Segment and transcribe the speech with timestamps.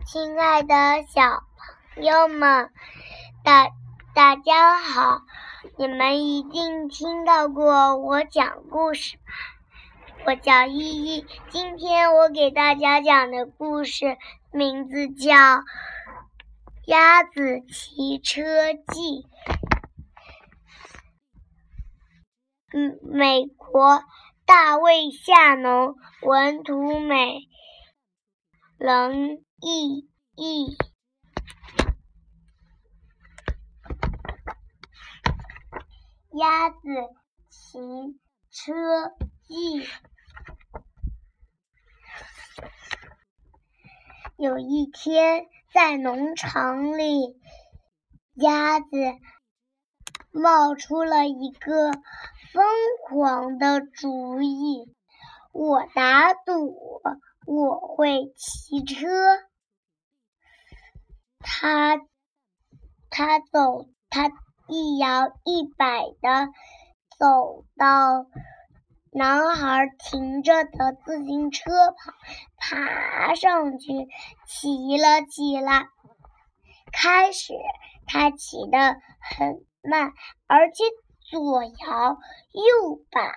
[0.00, 1.44] 亲爱的小
[1.94, 2.70] 朋友们，
[3.44, 3.68] 大
[4.14, 5.20] 大家好！
[5.76, 9.22] 你们一定听到过我讲故事吧？
[10.24, 14.16] 我叫依依，今天我给大家讲的故事
[14.50, 15.34] 名字叫
[16.86, 19.22] 《鸭子骑车记》。
[22.72, 24.02] 嗯，美国
[24.46, 27.46] 大卫夏农文图美，
[28.78, 30.76] 人译译。
[36.34, 36.78] 鸭子
[37.50, 37.78] 骑
[38.50, 38.72] 车
[39.42, 39.86] 记。
[44.36, 47.38] 有一天，在农场里，
[48.34, 48.88] 鸭子
[50.32, 52.64] 冒出了一个疯
[53.06, 54.92] 狂的主意：
[55.52, 57.02] 我打赌
[57.46, 59.06] 我会骑车。
[61.38, 61.98] 他，
[63.10, 64.32] 他走，他。
[64.68, 66.46] 一摇一摆的
[67.18, 68.26] 走到
[69.10, 72.14] 男孩停的自行车旁，
[72.56, 73.92] 爬上去
[74.46, 75.88] 骑了起来。
[76.92, 77.54] 开始
[78.06, 80.12] 他骑得很慢，
[80.46, 80.84] 而且
[81.30, 81.70] 左摇
[82.52, 83.34] 右摆，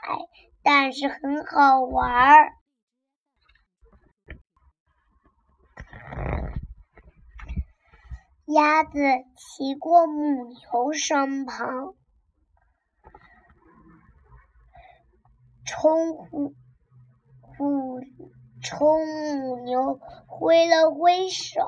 [0.64, 2.52] 但是很好玩儿。
[8.48, 9.00] 鸭子
[9.36, 11.96] 骑过母牛身旁，
[15.66, 15.96] 冲
[17.58, 18.02] 母
[18.62, 21.62] 冲母牛挥了挥手：“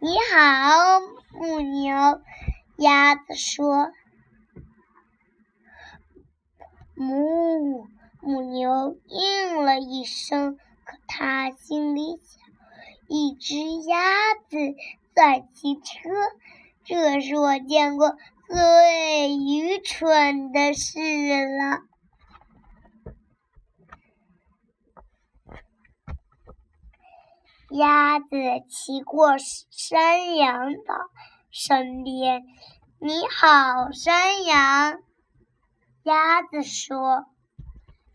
[0.00, 1.00] 你好，
[1.32, 2.20] 母牛。”
[2.76, 3.92] 鸭子说
[6.94, 7.86] ：“母
[8.20, 12.42] 母牛应了一声，可它心里想：
[13.08, 13.56] 一只
[13.88, 14.56] 鸭子。”
[15.14, 16.10] 在骑车，
[16.84, 18.16] 这是我见过
[18.48, 20.98] 最愚蠢的事
[21.56, 21.82] 了。
[27.70, 28.26] 鸭子
[28.70, 30.94] 骑过山羊的
[31.50, 32.42] 身边
[33.00, 35.00] ，“你好，山羊。”
[36.04, 37.26] 鸭子说，“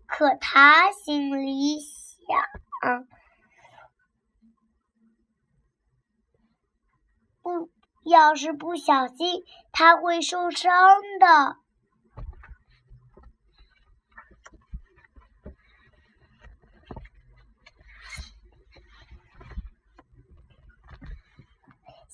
[0.08, 3.08] 可他心里想：
[7.42, 7.72] 不，
[8.04, 10.72] 要是不小心，他会受伤
[11.20, 11.58] 的。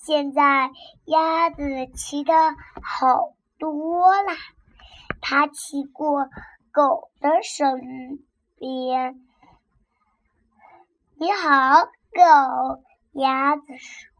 [0.04, 0.72] 现在
[1.04, 1.62] 鸭子
[1.94, 2.34] 骑的
[2.82, 4.34] 好多啦，
[5.20, 6.28] 它骑过。
[6.72, 8.24] 狗的身
[8.58, 9.22] 边，
[11.14, 12.82] 你好，狗。
[13.12, 14.10] 鸭子说：“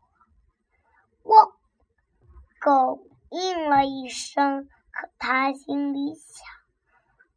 [1.24, 1.52] 汪。”
[2.60, 6.46] 狗应了一声，可它心里想：“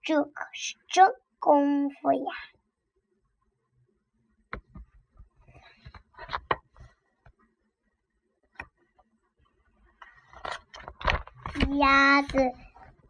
[0.03, 2.31] 这可是真功夫呀！”
[11.77, 12.37] 鸭子。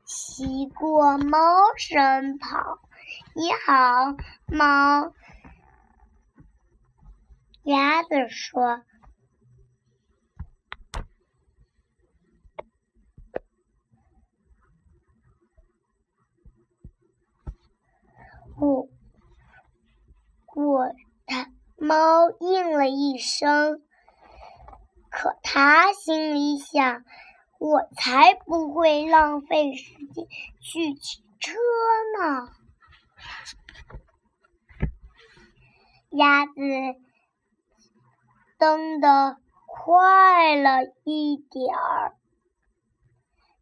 [0.03, 1.39] 骑过猫
[1.77, 2.79] 身旁，
[3.33, 4.15] 你好，
[4.47, 5.13] 猫。
[7.63, 8.83] 鸭子说
[18.59, 18.87] ：“我，
[20.53, 20.93] 我，
[21.25, 23.81] 它。”猫应了一声，
[25.09, 27.03] 可它心里想。
[27.59, 30.27] 我才不会浪费时间
[30.61, 31.53] 去骑车
[32.19, 32.49] 呢。
[36.11, 36.53] 鸭子
[38.57, 42.15] 蹬得快了一点儿，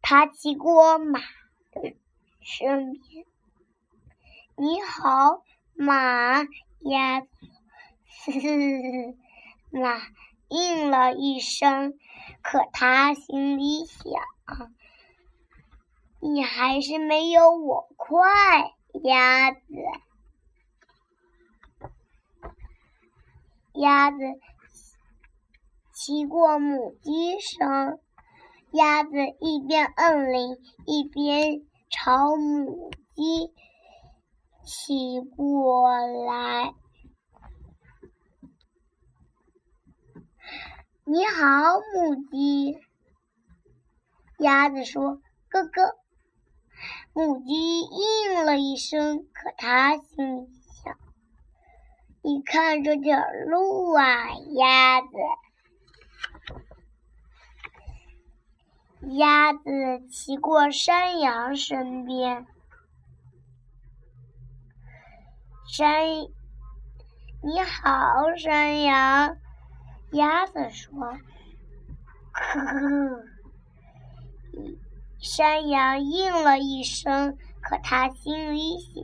[0.02, 1.20] 它骑过马
[1.72, 1.96] 的
[2.40, 3.26] 身边。
[4.56, 5.42] 你好，
[5.74, 6.44] 马。
[6.80, 7.28] 鸭子
[9.70, 9.96] 马
[10.54, 11.98] 应了一声。
[12.42, 14.12] 可他心里想
[16.20, 19.60] ：“你还是没有我快，鸭子。”
[23.74, 24.18] 鸭子
[25.92, 27.98] 骑过母鸡声，
[28.70, 33.52] 鸭子一边摁铃，一边朝母鸡
[34.64, 36.72] 骑过来。
[41.06, 42.80] 你好，母鸡。
[44.38, 45.20] 鸭子说
[45.52, 45.98] ：“咯咯。”
[47.12, 50.48] 母鸡应了一声，可它心里
[50.82, 50.96] 想
[52.24, 55.08] ：“你看这点路啊，鸭子。”
[59.18, 59.60] 鸭子
[60.10, 62.46] 骑过山羊身边，
[65.70, 66.06] 山，
[67.42, 69.36] 你好，山羊。
[70.14, 70.92] 鸭子说
[72.32, 73.24] ：“呵呵。”
[75.20, 79.02] 山羊应了一声，可他心里想：“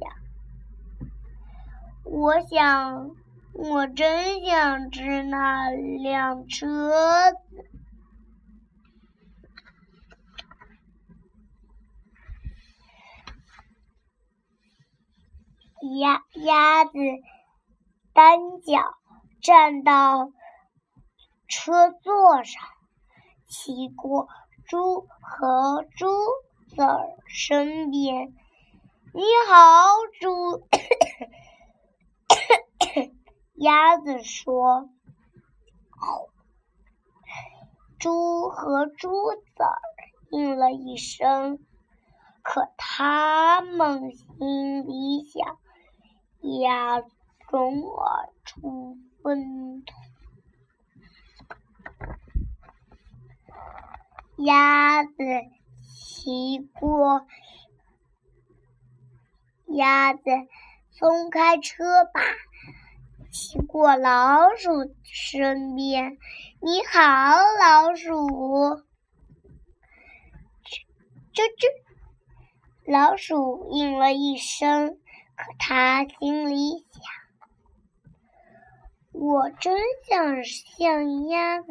[2.05, 3.17] 我想，
[3.53, 7.39] 我真想吃那辆车子。”
[15.99, 16.99] 鸭鸭子
[18.13, 18.83] 单脚
[19.41, 20.31] 站到
[21.50, 22.62] 车座上，
[23.49, 24.29] 骑过
[24.67, 26.06] 猪和猪
[26.69, 28.32] 子儿身边。
[29.12, 29.88] 你好，
[30.20, 30.69] 猪。
[33.56, 34.88] 鸭子说
[37.99, 39.82] ：“猪和猪子儿
[40.31, 41.58] 应了一声，
[42.43, 45.58] 可他们心里想。”
[46.62, 47.03] 鸭
[47.50, 49.93] 中而出粪土，
[54.43, 55.13] 鸭子
[55.83, 57.27] 骑过，
[59.67, 60.23] 鸭子
[60.89, 61.85] 松开车
[62.15, 62.23] 把，
[63.31, 66.17] 骑过老鼠身边。
[66.63, 67.03] 你好，
[67.61, 68.17] 老鼠。
[71.35, 71.67] 吱吱，
[72.87, 74.99] 老鼠应了一声。
[75.37, 77.03] 可他心里想
[79.13, 79.79] ：“我真
[80.09, 81.67] 想像鸭子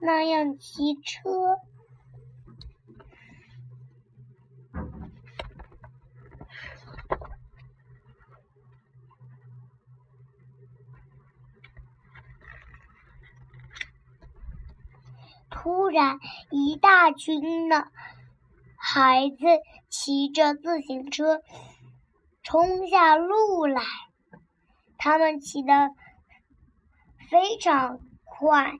[0.00, 1.58] 那样骑车。”
[15.68, 16.18] 突然，
[16.50, 17.88] 一大群的
[18.78, 19.44] 孩子
[19.90, 21.42] 骑着自行车。
[22.42, 23.82] 冲下路来，
[24.96, 25.90] 他们骑得
[27.28, 28.72] 非常快，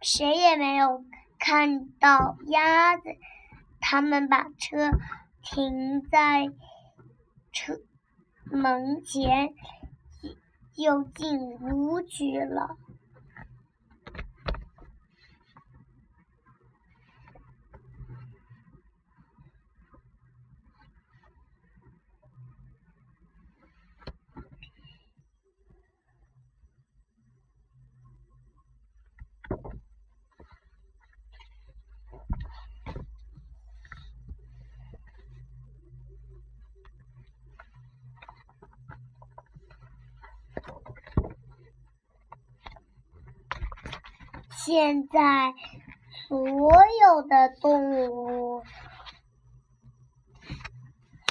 [0.00, 1.04] 谁也没有
[1.38, 3.02] 看到鸭子。
[3.80, 4.92] 他们把车
[5.42, 6.48] 停在
[7.52, 7.74] 车
[8.50, 9.52] 门前，
[10.74, 12.78] 就进屋去了。
[44.64, 45.54] 现在，
[46.26, 48.62] 所有的动物，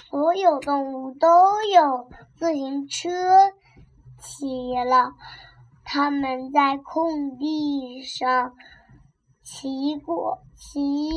[0.10, 3.10] 所有动物都有自行车
[4.18, 5.12] 骑了。
[5.84, 8.56] 他们在空地上
[9.44, 11.10] 骑过，骑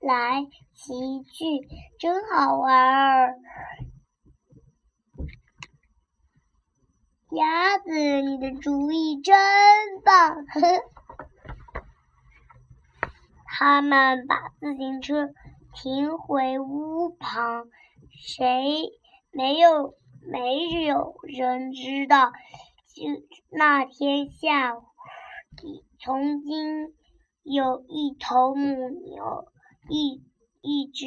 [0.00, 3.34] 来骑去，真好玩儿。
[7.34, 9.34] 鸭子，你的主意真
[10.04, 10.44] 棒！
[10.44, 10.82] 呵呵。
[13.46, 15.30] 他们把自行车
[15.72, 17.68] 停回屋旁，
[18.10, 18.90] 谁
[19.30, 19.94] 没有
[20.30, 22.32] 没有人知道，
[22.94, 23.02] 就
[23.48, 24.82] 那天下午，
[26.00, 26.94] 曾经
[27.44, 29.48] 有一头母牛，
[29.88, 30.22] 一
[30.60, 31.06] 一只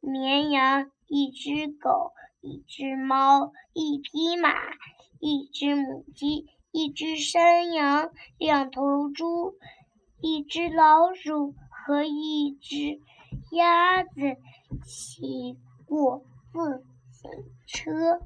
[0.00, 4.50] 绵羊，一只狗，一只猫，一匹马。
[5.22, 9.54] 一只母鸡，一只山羊，两头猪，
[10.22, 13.02] 一只老鼠和一只
[13.50, 14.10] 鸭子
[14.86, 17.30] 骑过自行
[17.66, 18.22] 车。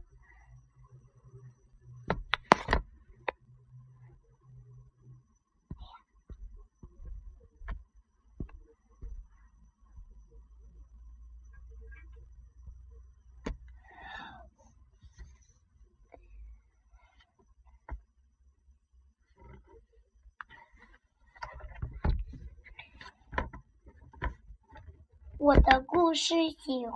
[25.44, 26.86] 我的故事喜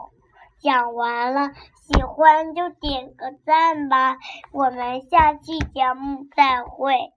[0.58, 1.52] 讲完了，
[1.86, 4.16] 喜欢就点个赞吧，
[4.52, 7.12] 我们下期节目再会。